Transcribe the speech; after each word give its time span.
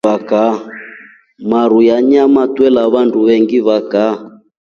Maruu 1.49 1.81
ya 1.87 1.97
nyama 2.09 2.41
twela 2.53 2.81
wandu 2.93 3.19
vengi 3.27 3.59
va 3.67 3.77
kaa. 3.91 4.15